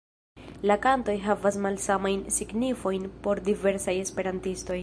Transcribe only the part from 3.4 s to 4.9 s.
diversaj esperantistoj.